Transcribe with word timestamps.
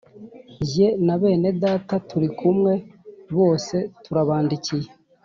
jye 0.67 0.87
na 1.05 1.15
bene 1.21 1.49
Data 1.63 1.95
turi 2.09 2.29
kumwe 2.39 2.73
bose 3.35 3.75
turabandikiye 4.03 4.89